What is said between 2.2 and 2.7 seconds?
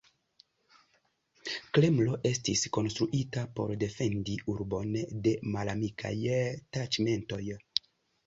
estis